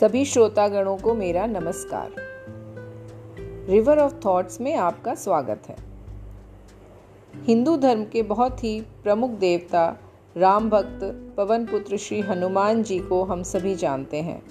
[0.00, 2.12] सभी श्रोतागणों को मेरा नमस्कार।
[3.68, 5.76] रिवर ऑफ़ थॉट्स में आपका स्वागत है।
[7.44, 9.96] हिंदू धर्म के बहुत ही प्रमुख देवता,
[10.36, 11.00] राम भक्त,
[11.36, 14.42] पवन पुत्र श्री हनुमान जी को हम सभी जानते हैं।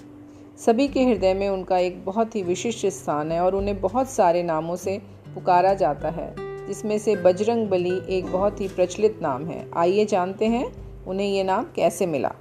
[0.58, 4.42] सभी के हृदय में उनका एक बहुत ही विशिष्ट स्थान है और उन्हें बहुत सारे
[4.42, 5.02] नामों से
[5.34, 6.34] पुकारा जाता है,
[6.66, 10.72] जिसमें से बजरंग बली एक बहुत ही प्रचलित नाम है। आइए जानते हैं
[11.04, 12.34] उन्हें ये नाम कैसे मिला।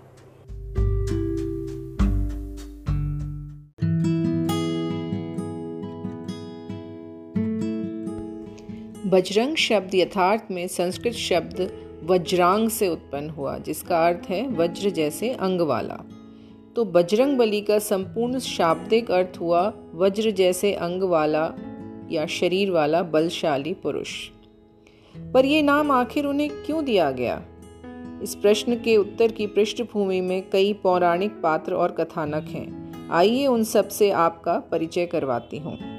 [9.14, 11.72] बजरंग शब्द यथार्थ में संस्कृत शब्द
[12.04, 16.00] वज्रांग से उत्पन्न हुआ, जिसका अर्थ है वज्र जैसे अंग वाला।
[16.76, 21.54] तो बजरंग बली का संपूर्ण शाब्दिक अर्थ हुआ वज्र जैसे अंग वाला
[22.12, 24.30] या शरीर वाला बलशाली पुरुष।
[25.34, 27.42] पर यह नाम आखिर उन्हें क्यों दिया गया?
[28.24, 33.64] इस प्रश्न के उत्तर की पृष्ठभूमि में कई पौराणिक पात्र और कथानक हैं। आइए उन
[33.64, 35.93] सबसे आपका परिचय करवाती हूँ।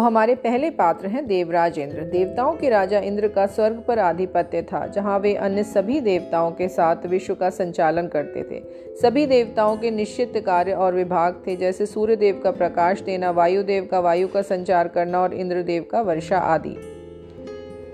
[0.00, 4.86] हमारे पहले पात्र हैं देवराज इंद्र देवताओं के राजा इंद्र का स्वर्ग पर आधिपत्य था,
[4.86, 8.62] जहाँ वे अन्य सभी देवताओं के साथ विश्व का संचालन करते थे।
[8.96, 13.88] सभी देवताओं के निश्चित कार्य और विभाग थे, जैसे सूर्य देव का प्रकाश देना, वायुदेव
[13.90, 16.76] का वायु का संचार करना और इंद्रदेव का वर्षा आदि।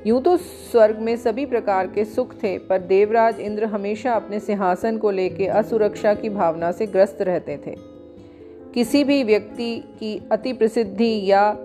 [0.07, 4.99] यूँ तो स्वर्ग में सभी प्रकार के सुख थे, पर देवराज इंद्र हमेशा अपने सिंहासन
[4.99, 7.75] को लेकर असुरक्षा की भावना से ग्रस्त रहते थे।
[8.75, 11.57] किसी भी व्यक्ति की अति प्रसिद्धि या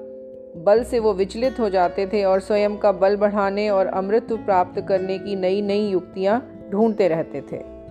[0.56, 4.86] बल से वो विचलित हो जाते थे और स्वयं का बल बढ़ाने और अमृत प्राप्त
[4.88, 7.82] करने की नई नई युक्तियाँ ढूंढते रहते थे।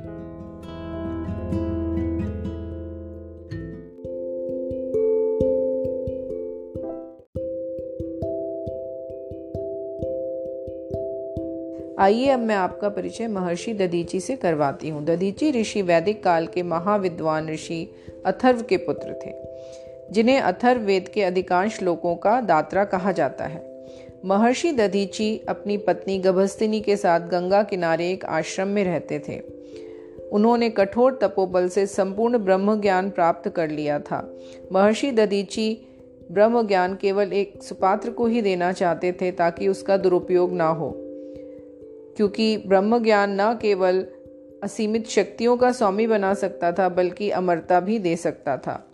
[11.98, 16.62] आइए अब मैं आपका परिचय महर्षि ददीची से करवाती हूँ। ददीची ऋषि वैदिक काल के
[16.62, 17.94] महाविद्वान ऋषि
[18.26, 19.50] अथर्व के पुत्र थे।
[20.12, 23.86] जिन्हें अथर्ववेद के अधिकांश लोगों का दात्रा कहा जाता है।
[24.24, 29.40] महर्षि दधीची अपनी पत्नी गभस्तिनी के साथ गंगा किनारे एक आश्रम में रहते थे।
[30.32, 34.38] उन्होंने कठोर तपोबल से संपूर्ण ब्रह्म ज्ञान प्राप्त कर लिया था।
[34.72, 35.86] महर्षि दधीची
[36.32, 40.94] ब्रह्म ज्ञान केवल एक सुपात्र को ही देना चाहते थे ताकि उसका दुरुपयोग ना हो।
[42.16, 44.06] क्योंकि ब्रह्म ज्ञान न केवल
[44.62, 48.89] असीमित शक्तियों का स्वामी बना सकता था, बल्कि अमरता भी दे सकता था।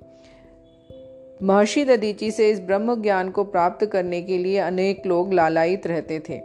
[1.43, 6.21] महर्षि ददीची से इस ब्रह्म ज्ञान को प्राप्त करने के लिए अनेक लोग लालायित रहते
[6.21, 6.41] थे।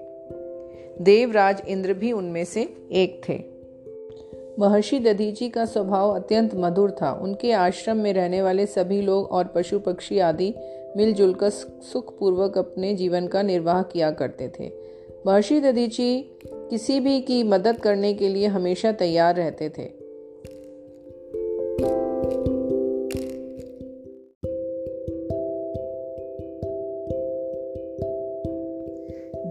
[1.03, 3.43] देवराज इंद्र भी उनमें से एक थे।
[4.59, 9.45] महर्षि दधीची का स्वभाव अत्यंत मधुर था। उनके आश्रम में रहने वाले सभी लोग और
[9.45, 10.53] पशु पक्षी आदि
[10.97, 14.71] मिलजुल कर सुखपूर्वक अपने जीवन का निर्वाह किया करते थे।
[15.27, 20.00] महर्षि दधीची किसी भी की मदद करने के लिए हमेशा तैयार रहते थे।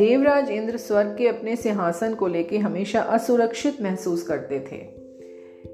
[0.01, 4.79] देवराज इंद्र स्वर्ग के अपने सिंहासन को लेकर हमेशा असुरक्षित महसूस करते थे।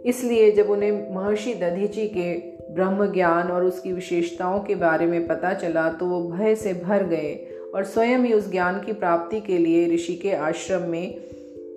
[0.08, 2.34] इसलिए जब उन्हें महर्षि दधीची के
[2.74, 7.04] ब्रह्म ज्ञान और उसकी विशेषताओं के बारे में पता चला तो वो भय से भर
[7.04, 7.34] गए
[7.74, 11.14] और स्वयं ही उस ज्ञान की प्राप्ति के लिए ऋषि के आश्रम में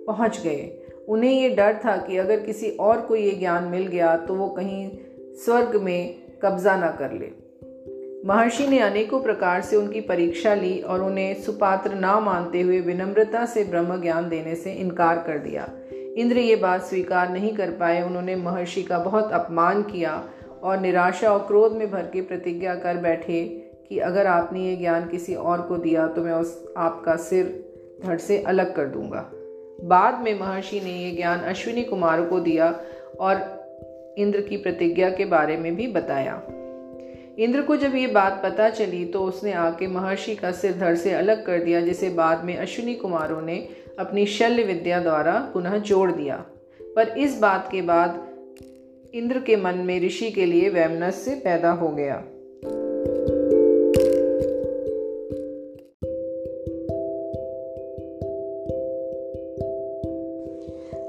[0.06, 4.16] पहुँच गए। उन्हें ये डर था कि अगर किसी और को ये ज्ञान मिल गया
[4.16, 4.90] तो वो कहीं
[5.44, 7.49] स्वर्ग में कब्जा ना कर ले।
[8.26, 13.46] महर्षि ने अनेकों प्रकार से उनकी परीक्षा ली और उन्हें सुपात्र ना मानते हुए विनम्रता
[13.46, 18.02] से ब्रह्म ज्ञान देने से इनकार कर दिया। इंद्र ये बात स्वीकार नहीं कर पाए।
[18.02, 20.24] उन्होंने महर्षि का बहुत अपमान किया
[20.62, 23.44] और निराशा और क्रोध में भर के प्रतिज्ञा कर बैठे
[23.88, 27.64] कि अगर आपने ये ज्ञान किसी और को दिया तो मैं उस आपका सिर
[28.06, 29.30] धड़ से अलग कर दूँगा।
[29.88, 32.80] बाद में महर्षि ने ये ज्ञान अश्विनी कुमार को दिया
[33.20, 33.34] और
[34.18, 36.42] इंद्र की प्रतिज्ञा के बारे में भी बताया।
[37.40, 41.12] इंद्र को जब ये बात पता चली तो उसने आके महर्षि का सिर धड़ से
[41.12, 46.12] अलग कर दिया, जिसे बाद में अश्विनी कुमारों ने अपनी शल्य विद्या द्वारा पुनः जोड़
[46.12, 46.36] दिया।
[46.96, 48.26] पर इस बात के बाद
[49.14, 52.16] इंद्र के मन में ऋषि के लिए वैमनस्य पैदा हो गया।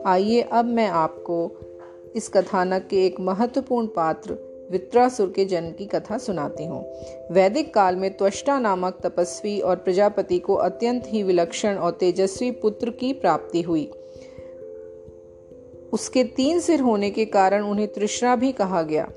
[0.05, 1.51] आइए, अब मैं आपको
[2.15, 6.93] इस कथानक के एक महत्वपूर्ण पात्र वित्रासुर के जन्म की कथा सुनाती हूँ।
[7.31, 12.89] वैदिक काल में त्वष्टा नामक तपस्वी और प्रजापति को अत्यंत ही विलक्षण और तेजस्वी पुत्र
[12.89, 13.91] की प्राप्ति हुई।
[15.93, 19.11] उसके तीन सिर होने के कारण उन्हें तृष्णा भी कहा गया।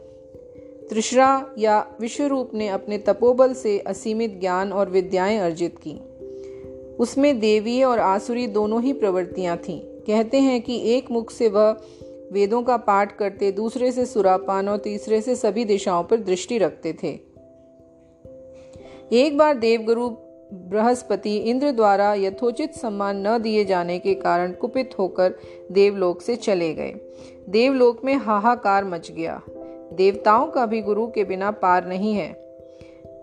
[0.91, 6.01] त्रिशरा या विश्वरूप ने अपने तपोबल से असीमित ज्ञान और विद्याएँ अर्जित की।
[6.97, 11.77] उसमें देवी और आसुरी दोनों ही प्रवृत्तियाँ थीं। कहते हैं कि एक मुख से वह
[12.35, 16.93] वेदों का पाठ करते दूसरे से सुरापान और तीसरे से सभी दिशाओं पर दृष्टि रखते
[16.93, 17.09] थे।
[19.13, 20.09] एक बार देवगुरु
[20.53, 25.35] बृहस्पति इंद्र द्वारा यथोचित सम्मान न दिए जाने के कारण कुपित होकर
[25.73, 26.93] देवलोक से चले गए।
[27.49, 29.43] देवलोक में हाहाकार मच गया।
[29.93, 32.33] देवताओं का भी गुरु के बिना पार नहीं है।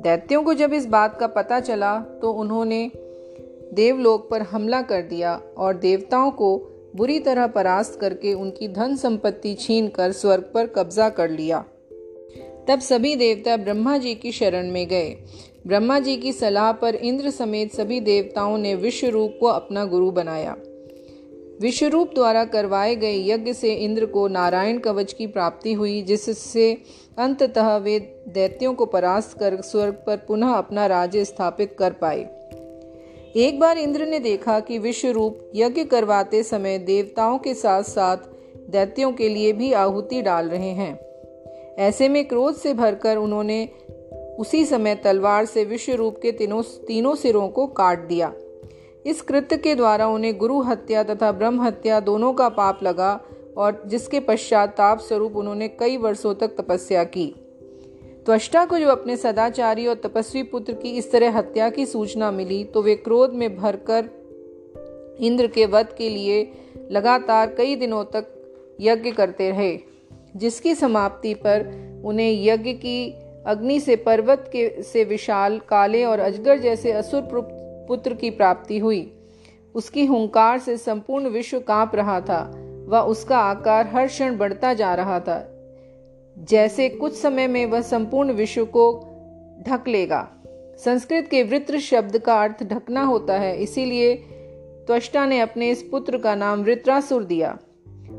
[0.02, 2.92] दैत्यों को जब इस बात का पता चला तो उन्होंने
[3.74, 9.54] देवलोक पर हमला कर दिया और देवताओं को बुरी तरह परास्त करके उनकी धन संपत्ति
[9.54, 11.66] छीन कर स्वर्ग पर कब्जा कर लिया।
[12.68, 15.18] तब सभी देवता ब्रह्मा जी की शरण में गए।
[15.68, 20.12] ब्रह्मा जी की सलाह पर इंद्र समेत सभी देवताओं ने विश्व रूप को अपना गुरु
[20.12, 20.58] बनाया।
[21.62, 26.78] विश्वरूप द्वारा करवाए गए यज्ञ से इंद्र को नारायण कवच की प्राप्ति हुई, जिससे
[27.18, 32.41] अंततः वे दैत्यों को परास्त कर स्वर्ग पर पुनः अपना राज्य स्थापित कर पाए।
[33.36, 38.18] एक बार इंद्र ने देखा कि विश्वरूप यज्ञ करवाते समय देवताओं के साथ साथ
[38.70, 41.00] दैत्यों के लिए भी आहुति डाल रहे हैं।
[41.78, 43.70] ऐसे में क्रोध से भरकर उन्होंने
[44.40, 48.34] उसी समय तलवार से विश्वरूप के तीनों तीनों सिरों को काट दिया।
[49.06, 53.22] इस कृत्य के द्वारा उन्हें गुरु हत्या तथा ब्रह्म हत्या दोनों का पाप लगा
[53.58, 57.36] और जिसके पश्चात ताप स्वरूप उन्होंने कई वर्षों तक तपस्या की।
[58.26, 62.64] त्वष्टा को जो अपने सदाचारी और तपस्वी पुत्र की इस तरह हत्या की सूचना मिली
[62.64, 64.10] तो वे क्रोध में भरकर
[65.20, 66.52] इंद्र के वध के लिए
[66.92, 68.28] लगातार कई दिनों तक
[68.82, 69.80] यज्ञ करते रहे,
[70.36, 71.66] जिसकी समाप्ति पर
[72.06, 73.14] उन्हें यज्ञ की
[73.48, 77.22] अग्नि से पर्वत के, से विशाल, काले और अजगर जैसे असुर
[77.88, 79.14] पुत्र की प्राप्ति हुई।
[79.76, 82.42] उसकी हुंकार से संपूर्ण विश्व काँप रहा था,
[82.88, 85.51] व उसका आकार हर क्षण बढ़ता जा रहा था।
[86.38, 88.92] जैसे कुछ समय में वह संपूर्ण विश्व को
[89.68, 90.28] ढक लेगा।
[90.80, 94.16] संस्कृत के वृत्र शब्द का अर्थ ढकना होता है, इसीलिए
[94.88, 97.58] त्वष्टा ने अपने इस पुत्र का नाम वृत्रासुर दिया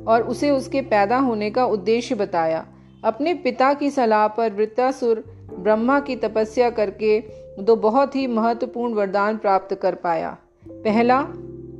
[0.08, 2.66] और उसे उसके पैदा होने का उद्देश्य बताया।
[3.04, 5.24] अपने पिता की सलाह पर वृत्रासुर
[5.58, 7.18] ब्रह्मा की तपस्या करके
[7.58, 10.36] दो बहुत ही महत्वपूर्ण वरदान प्राप्त कर पाया।
[10.68, 11.20] पहला,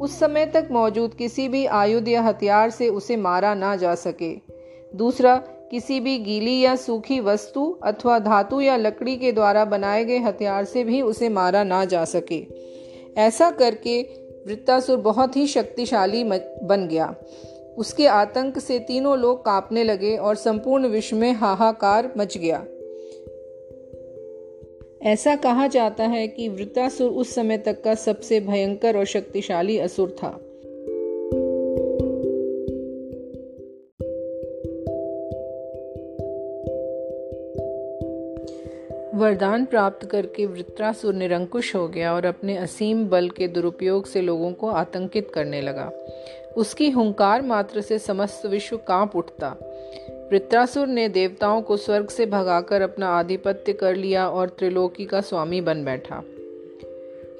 [0.00, 4.34] उस समय तक मौजूद किसी भी आयुध या हथियार से उसे मारा ना जा सके।
[4.94, 5.36] दूसरा
[5.72, 10.64] किसी भी गीली या सूखी वस्तु अथवा धातु या लकड़ी के द्वारा बनाए गए हथियार
[10.64, 12.46] से भी उसे मारा ना जा सके।
[13.16, 14.02] ऐसा करके
[14.46, 16.24] वृत्तासुर बहुत ही शक्तिशाली
[16.62, 17.14] बन गया।
[17.78, 22.64] उसके आतंक से तीनों लोग कांपने लगे और संपूर्ण विश्व में हाहाकार मच गया।
[25.02, 30.10] ऐसा कहा जाता है कि वृत्तासुर उस समय तक का सबसे भयंकर और शक्तिशाली असुर
[30.10, 30.40] था।
[39.22, 44.52] वरदान प्राप्त करके वृत्रासुर निरंकुश हो गया और अपने असीम बल के दुरुपयोग से लोगों
[44.52, 45.92] को आतंकित करने लगा।
[46.56, 49.56] उसकी हुंकार मात्र से समस्त विश्व काँप उठता।
[50.30, 55.60] वृत्रासुर ने देवताओं को स्वर्ग से भगाकर अपना आधिपत्य कर लिया और त्रिलोकी का स्वामी
[55.60, 56.22] बन बैठा।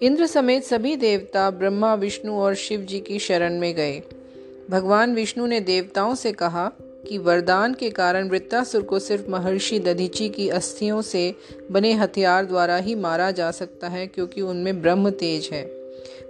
[0.03, 4.03] इंद्र समेत सभी देवता ब्रह्मा, विष्णु और शिव जी की शरण में गए।
[4.71, 6.73] भगवान विष्णु ने देवताओं से कहा
[7.09, 11.35] कि वरदान के कारण वृत्तासुर को सिर्फ़ महर्षि दधीची की अस्थियों से
[11.71, 15.63] बने हथियार द्वारा ही मारा जा सकता है, क्योंकि उनमें ब्रह्म तेज है।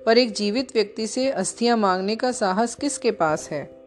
[0.06, 3.82] पर एक जीवित व्यक्ति से अस्थियाँ मांगने का साहस किसके पास है?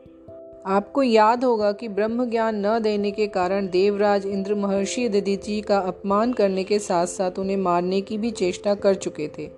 [0.68, 5.78] आपको याद होगा कि ब्रह्म ज्ञान न देने के कारण देवराज इंद्र महर्षि दधीची का
[5.78, 9.50] अपमान करने के साथ साथ उन्हें मारने की भी चेष्टा कर चुके थे।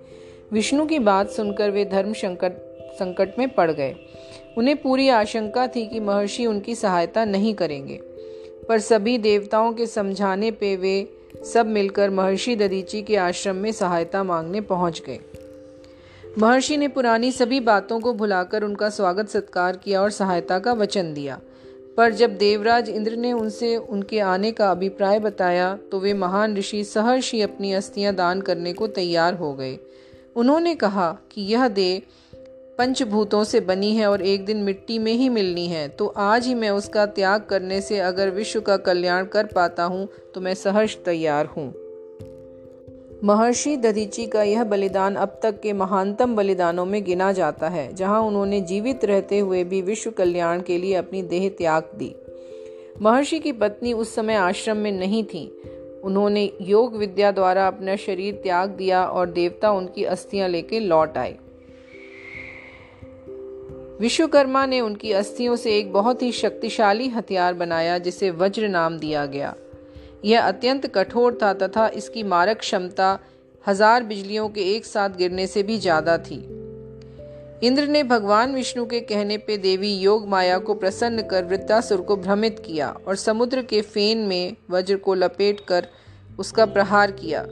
[0.52, 2.52] विष्णु की बात सुनकर वे धर्म संकट
[2.94, 3.96] संकट में पड़ गए।
[4.56, 8.00] उन्हें पूरी आशंका थी कि महर्षि उनकी सहायता नहीं करेंगे।
[8.68, 11.08] पर सभी देवताओं के समझाने पे वे
[11.54, 15.18] सब मिलकर महर्षि ददीची के आश्रम में सहायता मांगने पहुँच गए।
[16.38, 21.14] महर्षि ने पुरानी सभी बातों को भुलाकर उनका स्वागत सत्कार किया और सहायता का वचन
[21.14, 21.40] दिया।
[21.96, 26.84] पर जब देवराज इंद्र ने उनसे उनके आने का अभिप्राय बताया तो वे महान ऋषि
[26.84, 29.78] सहर्षि अपनी अस्थियाँ दान करने को तैयार हो गए।
[30.36, 32.02] उन्होंने कहा कि यह देह
[32.78, 36.54] पंचभूतों से बनी है और एक दिन मिट्टी में ही मिलनी है। तो आज ही
[36.54, 40.96] मैं उसका त्याग करने से अगर विश्व का कल्याण कर पाता हूँ तो मैं सहर्ष
[41.04, 41.66] तैयार हूँ।
[43.24, 48.20] महर्षि दधीची का यह बलिदान अब तक के महानतम बलिदानों में गिना जाता है, जहाँ
[48.22, 52.14] उन्होंने जीवित रहते हुए भी विश्व कल्याण के लिए अपनी देह त्याग दी।
[53.02, 55.44] महर्षि की पत्नी उस समय आश्रम में नहीं थी।
[56.04, 61.36] उन्होंने योग विद्या द्वारा अपना शरीर त्याग दिया और देवता उनकी अस्थियाँ लेकर लौट आए।
[64.00, 69.24] विश्वकर्मा ने उनकी अस्थियों से एक बहुत ही शक्तिशाली हथियार बनाया, जिसे वज्र नाम दिया
[69.26, 69.54] गया।
[70.24, 73.18] यह अत्यंत कठोर था तथा इसकी मारक क्षमता
[73.64, 76.36] हज़ार बिजलियों के एक साथ गिरने से भी ज़्यादा थी।
[77.62, 82.16] इंद्र ने भगवान विष्णु के कहने पे देवी योग माया को प्रसन्न कर वृत्तासुर को
[82.16, 85.86] भ्रमित किया और समुद्र के फेन में वज्र को लपेट कर
[86.38, 87.44] उसका प्रहार किया।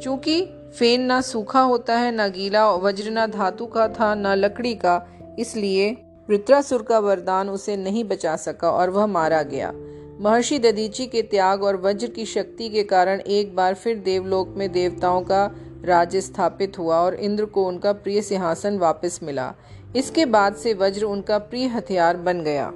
[0.00, 0.40] चूँकि
[0.78, 5.11] फेन ना सूखा होता है, ना गीला वज्र, ना धातु का था, ना लकड़ी का
[5.38, 5.90] इसलिए
[6.28, 9.72] वृत्रासुर का वरदान उसे नहीं बचा सका और वह मारा गया।
[10.20, 14.72] महर्षि ददीची के त्याग और वज्र की शक्ति के कारण एक बार फिर देवलोक में
[14.72, 15.50] देवताओं का
[15.84, 19.54] राज्य स्थापित हुआ और इंद्र को उनका प्रिय सिंहासन वापस मिला।
[19.96, 22.72] इसके बाद से वज्र उनका प्रिय हथियार बन गया।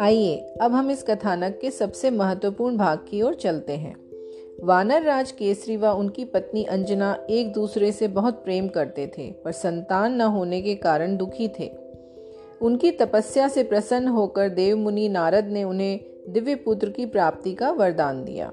[0.00, 3.96] आइए, अब हम इस कथानक के सबसे महत्वपूर्ण भाग की ओर चलते हैं।
[4.64, 9.52] वानर राज केसरी व उनकी पत्नी अंजना एक दूसरे से बहुत प्रेम करते थे, पर
[9.52, 11.70] संतान न होने के कारण दुखी थे।
[12.62, 17.70] उनकी तपस्या से प्रसन्न होकर देव मुनि नारद ने उन्हें दिव्य पुत्र की प्राप्ति का
[17.70, 18.52] वरदान दिया।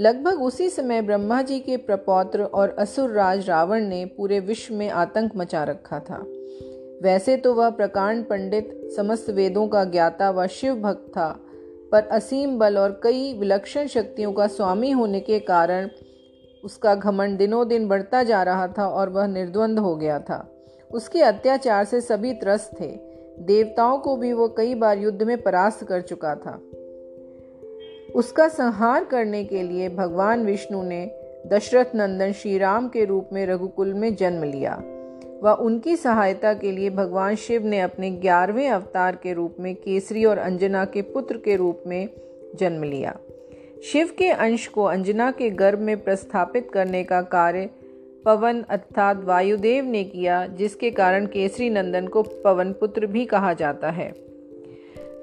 [0.00, 4.90] लगभग उसी समय ब्रह्मा जी के प्रपौत्र और असुर राज रावण ने पूरे विश्व में
[4.90, 6.24] आतंक मचा रखा था।
[7.02, 11.28] वैसे तो वह प्रकांड पंडित समस्त वेदों का ज्ञाता व शिव भक्त था,
[11.92, 15.88] पर असीम बल और कई विलक्षण शक्तियों का स्वामी होने के कारण
[16.64, 20.48] उसका घमंड दिनों दिन बढ़ता जा रहा था और वह निर्द्वंद हो गया था।
[20.90, 22.90] उसके अत्याचार से सभी त्रस्त थे।
[23.38, 26.60] देवताओं को भी वो कई बार युद्ध में परास्त कर चुका था।
[28.14, 31.04] उसका संहार करने के लिए भगवान विष्णु ने
[31.46, 34.82] दशरथ नंदन श्री राम के रूप में रघुकुल में जन्म लिया।
[35.42, 40.24] व उनकी सहायता के लिए भगवान शिव ने अपने ग्यारहवें अवतार के रूप में केसरी
[40.24, 42.08] और अंजना के पुत्र के रूप में
[42.54, 43.16] जन्म लिया।
[43.92, 47.70] शिव के अंश को अंजना के गर्भ में प्रस्थापित करने का कार्य
[48.24, 53.90] पवन अर्थात वायुदेव ने किया, जिसके कारण केसरी नंदन को पवन पुत्र भी कहा जाता
[53.90, 54.14] है।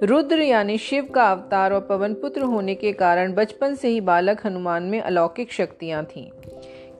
[0.03, 4.45] रुद्र यानी शिव का अवतार और पवन पुत्र होने के कारण बचपन से ही बालक
[4.45, 6.29] हनुमान में अलौकिक शक्तियाँ थीं।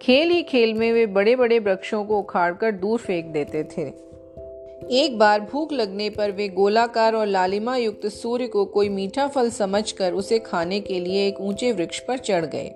[0.02, 3.82] खेल ही खेल में वे बड़े बड़े वृक्षों को उखाड़कर दूर फेंक देते थे।
[4.96, 9.50] एक बार भूख लगने पर वे गोलाकार और लालिमा युक्त सूर्य को कोई मीठा फल
[9.50, 12.70] समझकर उसे खाने के लिए एक ऊँचे वृक्ष पर चढ़ गए।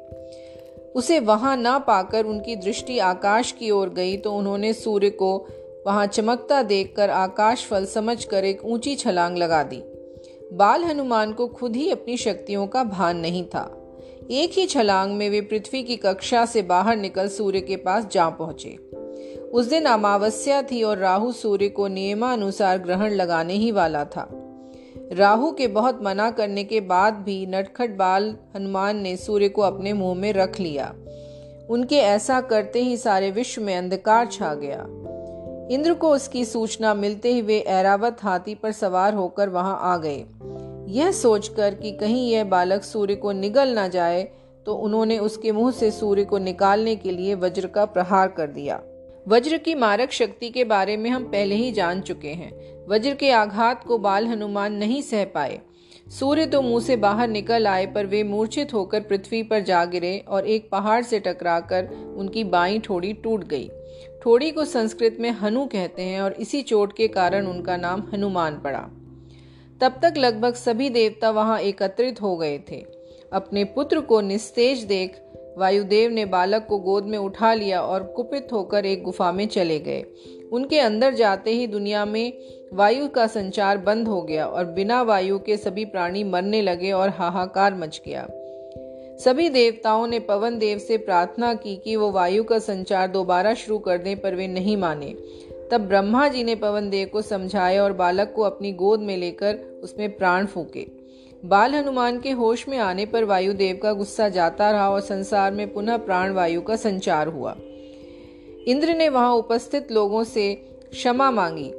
[0.95, 5.47] उसे वहाँ ना पाकर उनकी दृष्टि आकाश की ओर गई तो उन्होंने सूर्य को
[5.85, 9.81] वहाँ चमकता देखकर आकाश फल समझकर एक ऊँची छलांग लगा दी।
[10.53, 13.82] बाल हनुमान को खुद ही अपनी शक्तियों का भान नहीं था।
[14.31, 18.29] एक ही छलांग में वे पृथ्वी की कक्षा से बाहर निकल सूर्य के पास जा
[18.29, 18.77] पहुँचे।
[19.53, 24.29] उस दिन अमावस्या थी और राहु सूर्य को नियमानुसार ग्रहण लगाने ही वाला था।
[25.11, 29.93] राहु के बहुत मना करने के बाद भी नटखट बाल हनुमान ने सूर्य को अपने
[29.93, 30.93] मुँह में रख लिया।
[31.69, 34.87] उनके ऐसा करते ही सारे विश्व में अंधकार छा गया।
[35.71, 40.25] इंद्र को उसकी सूचना मिलते ही वे ऐरावत हाथी पर सवार होकर वहाँ आ गए।
[40.87, 44.23] यह सोचकर कि कहीं यह बालक सूर्य को निगल ना जाए
[44.65, 48.81] तो उन्होंने उसके मुँह से सूर्य को निकालने के लिए वज्र का प्रहार कर दिया।
[49.27, 52.51] वज्र की मारक शक्ति के बारे में हम पहले ही जान चुके हैं।
[52.87, 55.59] वज्र के आघात को बाल हनुमान नहीं सह पाए।
[56.09, 60.17] सूर्य तो मुँह से बाहर निकल आए, पर वे मूर्छित होकर पृथ्वी पर जा गिरे
[60.27, 61.87] और एक पहाड़ से टकराकर
[62.17, 63.69] उनकी बाई ठोड़ी टूट गई।
[64.23, 68.59] ठोड़ी को संस्कृत में हनु कहते हैं और इसी चोट के कारण उनका नाम हनुमान
[68.59, 68.89] पड़ा।
[69.81, 72.85] तब तक लगभग सभी देवता वहाँ एकत्रित हो गए थे।
[73.33, 75.19] अपने पुत्र को निस्तेज देख
[75.57, 79.79] वायुदेव ने बालक को गोद में उठा लिया और कुपित होकर एक गुफा में चले
[79.79, 80.05] गए।
[80.51, 82.33] उनके अंदर जाते ही दुनिया में
[82.73, 87.09] वायु का संचार बंद हो गया और बिना वायु के सभी प्राणी मरने लगे और
[87.09, 88.27] हाहाकार मच गया।
[89.19, 93.77] सभी देवताओं ने पवन देव से प्रार्थना की कि वो वायु का संचार दोबारा शुरू
[93.79, 95.15] कर दें पर वे नहीं माने।
[95.73, 99.55] तब ब्रह्मा जी ने पवन देव को समझाया और बालक को अपनी गोद में लेकर
[99.83, 100.85] उसमें प्राण फूके।
[101.45, 105.73] बाल हनुमान के होश में आने पर वायुदेव का गुस्सा जाता रहा और संसार में
[105.73, 107.55] पुनः प्राण वायु का संचार हुआ।
[108.67, 110.53] इंद्र ने वहाँ उपस्थित लोगों से
[110.91, 111.71] क्षमा मांगी।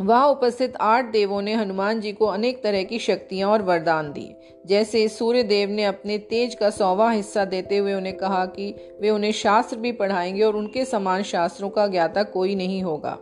[0.00, 4.34] वहाँ उपस्थित आठ देवों ने हनुमान जी को अनेक तरह की शक्तियाँ और वरदान दी।
[4.66, 9.10] जैसे सूर्य देव ने अपने तेज का सौवा हिस्सा देते हुए उन्हें कहा कि वे
[9.10, 13.18] उन्हें शास्त्र भी पढ़ाएँगे और उनके समान शास्त्रों का ज्ञाता कोई नहीं होगा।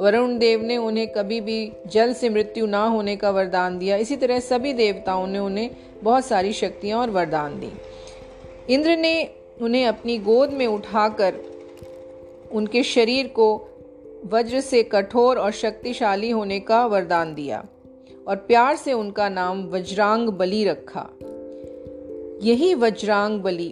[0.00, 4.16] वरुण देव ने उन्हें कभी भी जल से मृत्यु ना होने का वरदान दिया। इसी
[4.16, 5.70] तरह सभी देवताओं ने उन्हें
[6.02, 7.72] बहुत सारी शक्तियाँ और वरदान दी।
[8.74, 9.30] इंद्र ने
[9.62, 11.34] उन्हें अपनी गोद में उठाकर
[12.52, 13.68] उनके शरीर को
[14.24, 17.64] वज्र से कठोर और शक्तिशाली होने का वरदान दिया
[18.28, 21.08] और प्यार से उनका नाम वज्रांग बलि रखा।
[22.42, 23.68] यही वज्रांग बलि,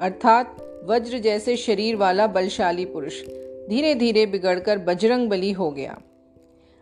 [0.00, 3.22] अर्थात वज्र जैसे शरीर वाला बलशाली पुरुष
[3.68, 6.00] धीरे धीरे बिगड़कर बजरंग बली हो गया।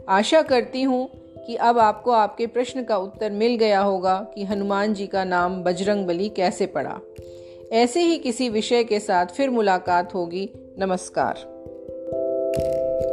[0.09, 1.11] आशा करती हूँ
[1.47, 5.63] कि अब आपको आपके प्रश्न का उत्तर मिल गया होगा कि हनुमान जी का नाम
[5.63, 7.01] बजरंग बली कैसे पड़ा।
[7.73, 11.58] ऐसे ही किसी विषय के साथ फिर मुलाकात होगी। नमस्कार।
[12.59, 13.08] you